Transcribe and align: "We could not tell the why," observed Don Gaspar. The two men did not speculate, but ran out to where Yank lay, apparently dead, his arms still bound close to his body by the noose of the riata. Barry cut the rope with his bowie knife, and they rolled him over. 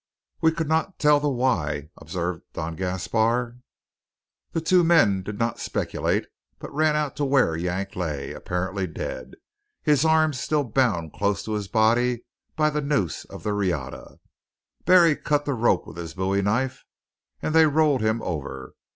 "We 0.41 0.51
could 0.51 0.67
not 0.67 0.97
tell 0.97 1.19
the 1.19 1.29
why," 1.29 1.91
observed 1.95 2.41
Don 2.53 2.75
Gaspar. 2.75 3.59
The 4.51 4.59
two 4.59 4.83
men 4.83 5.21
did 5.21 5.37
not 5.37 5.59
speculate, 5.59 6.25
but 6.57 6.73
ran 6.73 6.95
out 6.95 7.15
to 7.17 7.23
where 7.23 7.55
Yank 7.55 7.95
lay, 7.95 8.33
apparently 8.33 8.87
dead, 8.87 9.35
his 9.83 10.03
arms 10.03 10.39
still 10.39 10.63
bound 10.63 11.13
close 11.13 11.43
to 11.43 11.53
his 11.53 11.67
body 11.67 12.23
by 12.55 12.71
the 12.71 12.81
noose 12.81 13.25
of 13.25 13.43
the 13.43 13.53
riata. 13.53 14.19
Barry 14.85 15.15
cut 15.15 15.45
the 15.45 15.53
rope 15.53 15.85
with 15.85 15.97
his 15.97 16.15
bowie 16.15 16.41
knife, 16.41 16.83
and 17.43 17.53
they 17.53 17.67
rolled 17.67 18.01
him 18.01 18.23
over. 18.23 18.73